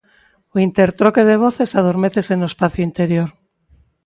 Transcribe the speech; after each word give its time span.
O 0.53 0.55
intertroque 0.67 1.23
de 1.29 1.37
voces 1.45 1.71
adormécese 1.79 2.33
no 2.37 2.47
espacio 2.51 2.83
interior. 2.89 3.29